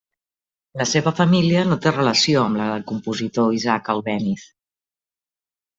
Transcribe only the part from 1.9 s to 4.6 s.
relació amb la del compositor Isaac Albéniz.